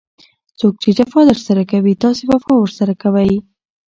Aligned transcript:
څوک 0.59 0.73
چي 0.81 0.89
جفا 0.97 1.21
درسره 1.31 1.63
کوي؛ 1.71 1.93
تاسي 2.03 2.23
وفا 2.27 2.53
ورسره 2.57 2.93
کوئ! 3.01 3.31